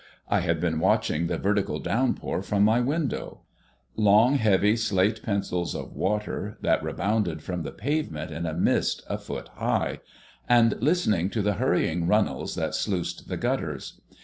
I 0.27 0.39
had 0.39 0.59
been 0.59 0.79
watching 0.79 1.27
the 1.27 1.37
vertical 1.37 1.77
downpour 1.79 2.41
from 2.41 2.63
my 2.63 2.79
window 2.81 3.41
long, 3.95 4.33
heavy 4.33 4.75
slate 4.75 5.21
pencils 5.21 5.75
of 5.75 5.93
water, 5.93 6.57
that 6.61 6.81
rebounded 6.81 7.43
from 7.43 7.61
the 7.61 7.71
pavement 7.71 8.31
in 8.31 8.47
a 8.47 8.53
mist 8.55 9.03
a 9.07 9.19
foot 9.19 9.49
high, 9.49 9.99
and 10.49 10.73
listening 10.81 11.29
to 11.29 11.43
the 11.43 11.53
hurrying 11.61 12.07
runnels 12.07 12.55
that 12.55 12.73
sluiced 12.73 13.27
the 13.29 13.37
gutters. 13.37 14.01